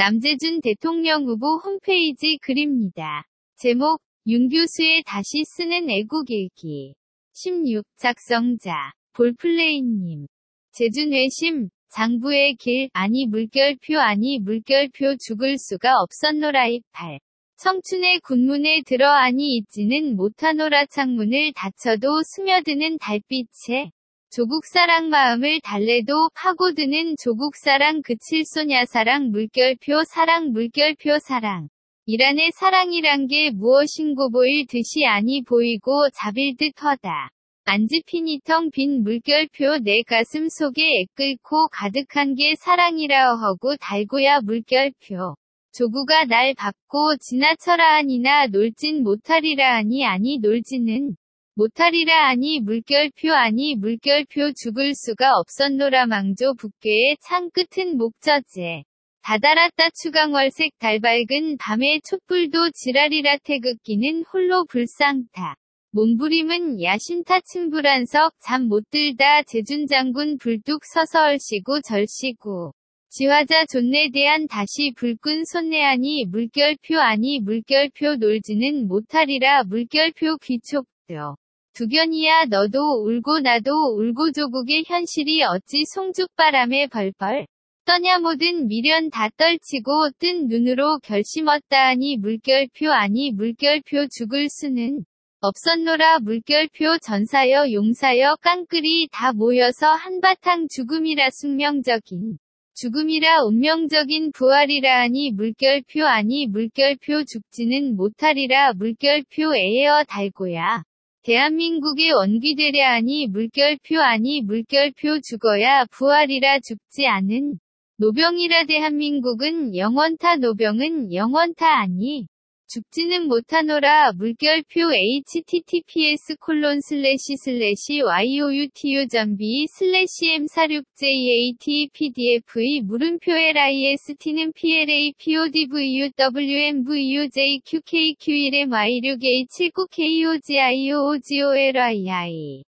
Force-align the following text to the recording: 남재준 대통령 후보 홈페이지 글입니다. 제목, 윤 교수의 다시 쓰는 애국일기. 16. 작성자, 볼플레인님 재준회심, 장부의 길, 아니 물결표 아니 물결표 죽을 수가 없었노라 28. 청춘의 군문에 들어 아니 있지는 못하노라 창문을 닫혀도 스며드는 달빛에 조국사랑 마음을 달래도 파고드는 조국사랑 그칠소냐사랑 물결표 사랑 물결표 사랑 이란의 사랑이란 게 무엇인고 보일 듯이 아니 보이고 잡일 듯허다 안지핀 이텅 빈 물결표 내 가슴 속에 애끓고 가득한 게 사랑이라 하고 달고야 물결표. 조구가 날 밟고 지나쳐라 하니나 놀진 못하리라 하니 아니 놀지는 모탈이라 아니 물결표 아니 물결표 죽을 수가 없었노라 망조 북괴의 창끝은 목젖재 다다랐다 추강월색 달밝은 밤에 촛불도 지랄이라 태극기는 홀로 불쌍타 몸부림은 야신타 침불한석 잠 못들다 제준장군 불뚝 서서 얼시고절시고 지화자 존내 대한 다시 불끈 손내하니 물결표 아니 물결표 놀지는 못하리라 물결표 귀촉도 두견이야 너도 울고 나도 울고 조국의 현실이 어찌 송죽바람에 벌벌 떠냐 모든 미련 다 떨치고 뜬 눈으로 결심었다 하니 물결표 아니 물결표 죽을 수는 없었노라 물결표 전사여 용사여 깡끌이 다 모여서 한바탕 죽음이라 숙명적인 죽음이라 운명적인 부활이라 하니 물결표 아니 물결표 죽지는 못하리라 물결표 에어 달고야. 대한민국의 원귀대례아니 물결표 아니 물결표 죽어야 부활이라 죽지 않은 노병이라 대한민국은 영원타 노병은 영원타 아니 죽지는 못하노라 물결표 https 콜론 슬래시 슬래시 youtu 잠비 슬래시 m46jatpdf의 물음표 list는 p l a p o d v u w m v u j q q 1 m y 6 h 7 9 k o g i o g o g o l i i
남재준 0.00 0.60
대통령 0.60 1.24
후보 1.26 1.56
홈페이지 1.56 2.38
글입니다. 2.40 3.26
제목, 3.60 3.98
윤 4.28 4.48
교수의 4.48 5.02
다시 5.04 5.42
쓰는 5.56 5.90
애국일기. 5.90 6.94
16. 7.34 7.82
작성자, 7.98 8.92
볼플레인님 9.14 10.28
재준회심, 10.70 11.70
장부의 11.92 12.54
길, 12.60 12.88
아니 12.92 13.26
물결표 13.26 13.98
아니 13.98 14.38
물결표 14.38 15.16
죽을 15.16 15.58
수가 15.58 16.00
없었노라 16.02 16.68
28. 16.68 17.18
청춘의 17.60 18.20
군문에 18.20 18.82
들어 18.86 19.10
아니 19.12 19.56
있지는 19.56 20.14
못하노라 20.14 20.86
창문을 20.86 21.54
닫혀도 21.54 22.06
스며드는 22.36 22.98
달빛에 22.98 23.90
조국사랑 24.30 25.08
마음을 25.08 25.58
달래도 25.62 26.28
파고드는 26.34 27.16
조국사랑 27.18 28.02
그칠소냐사랑 28.02 29.30
물결표 29.30 30.02
사랑 30.06 30.50
물결표 30.52 31.18
사랑 31.20 31.68
이란의 32.04 32.50
사랑이란 32.54 33.26
게 33.26 33.50
무엇인고 33.50 34.30
보일 34.30 34.66
듯이 34.66 35.06
아니 35.08 35.40
보이고 35.42 36.10
잡일 36.12 36.56
듯허다 36.58 37.30
안지핀 37.64 38.28
이텅 38.28 38.70
빈 38.70 39.02
물결표 39.02 39.78
내 39.78 40.02
가슴 40.02 40.46
속에 40.50 40.82
애끓고 41.04 41.68
가득한 41.68 42.34
게 42.34 42.54
사랑이라 42.56 43.30
하고 43.36 43.76
달고야 43.76 44.40
물결표. 44.40 45.36
조구가 45.76 46.24
날 46.24 46.54
밟고 46.54 47.16
지나쳐라 47.20 47.96
하니나 47.96 48.46
놀진 48.46 49.02
못하리라 49.02 49.74
하니 49.76 50.06
아니 50.06 50.38
놀지는 50.38 51.14
모탈이라 51.58 52.28
아니 52.28 52.60
물결표 52.60 53.32
아니 53.32 53.74
물결표 53.74 54.52
죽을 54.52 54.94
수가 54.94 55.38
없었노라 55.38 56.06
망조 56.06 56.54
북괴의 56.54 57.16
창끝은 57.28 57.96
목젖재 57.96 58.84
다다랐다 59.22 59.88
추강월색 60.00 60.78
달밝은 60.78 61.56
밤에 61.58 61.98
촛불도 62.08 62.70
지랄이라 62.70 63.38
태극기는 63.38 64.22
홀로 64.32 64.66
불쌍타 64.66 65.56
몸부림은 65.90 66.80
야신타 66.80 67.40
침불한석 67.40 68.34
잠 68.46 68.66
못들다 68.66 69.42
제준장군 69.42 70.38
불뚝 70.38 70.82
서서 70.94 71.24
얼시고절시고 71.24 72.72
지화자 73.08 73.64
존내 73.72 74.10
대한 74.12 74.46
다시 74.46 74.92
불끈 74.96 75.42
손내하니 75.46 76.26
물결표 76.30 77.00
아니 77.00 77.40
물결표 77.40 78.14
놀지는 78.14 78.86
못하리라 78.86 79.64
물결표 79.64 80.36
귀촉도 80.40 81.34
두견이야 81.78 82.46
너도 82.46 83.04
울고 83.06 83.38
나도 83.38 83.70
울고 83.70 84.32
조국의 84.32 84.82
현실이 84.88 85.44
어찌 85.44 85.84
송죽바람에 85.94 86.88
벌벌 86.88 87.46
떠냐 87.84 88.18
모든 88.18 88.66
미련 88.66 89.10
다 89.10 89.30
떨치고 89.36 90.10
뜬 90.18 90.48
눈으로 90.48 90.98
결심었다 90.98 91.86
하니 91.90 92.16
물결표 92.16 92.90
아니 92.90 93.30
물결표 93.30 94.08
죽을 94.10 94.48
수는 94.48 95.04
없었노라 95.40 96.18
물결표 96.18 96.98
전사여 96.98 97.70
용사여 97.70 98.38
깡끌이 98.40 99.06
다 99.12 99.32
모여서 99.32 99.86
한바탕 99.92 100.66
죽음이라 100.74 101.28
숙명적인 101.30 102.38
죽음이라 102.74 103.44
운명적인 103.44 104.32
부활이라 104.32 105.02
하니 105.02 105.30
물결표 105.30 106.04
아니 106.06 106.48
물결표 106.48 107.22
죽지는 107.22 107.94
못하리라 107.94 108.72
물결표 108.72 109.52
에어 109.54 110.02
달고야. 110.08 110.82
대한민국의 111.28 112.12
원귀대례아니 112.12 113.26
물결표 113.26 114.00
아니 114.00 114.40
물결표 114.40 115.20
죽어야 115.22 115.84
부활이라 115.90 116.60
죽지 116.60 117.06
않은 117.06 117.58
노병이라 117.98 118.64
대한민국은 118.64 119.76
영원타 119.76 120.36
노병은 120.36 121.12
영원타 121.12 121.66
아니 121.80 122.26
죽지는 122.70 123.26
못하노라 123.28 124.12
물결표 124.18 124.92
https 124.92 126.36
콜론 126.38 126.80
슬래시 126.82 127.36
슬래시 127.42 128.00
youtu 128.02 129.08
잠비 129.08 129.64
슬래시 129.72 130.36
m46jatpdf의 130.40 132.82
물음표 132.84 133.32
list는 133.32 134.52
p 134.54 134.76
l 134.80 134.90
a 134.90 135.12
p 135.16 135.36
o 135.38 135.48
d 135.50 135.66
v 135.66 135.96
u 136.00 136.10
w 136.12 136.56
m 136.66 136.84
v 136.84 137.14
u 137.16 137.26
j 137.30 137.58
q 137.64 137.80
q 137.80 138.34
1 138.36 138.54
m 138.54 138.70
y 138.72 139.00
6 139.02 139.16
h 139.24 139.46
7 139.48 139.70
9 139.72 139.86
k 139.90 140.24
o 140.26 140.38
g 140.38 140.58
i 140.60 140.92
o 140.92 141.18
g 141.18 141.42
o 141.42 141.44
g 141.44 141.44
o 141.44 141.56
l 141.56 141.74
i 141.80 142.04
i 142.06 142.67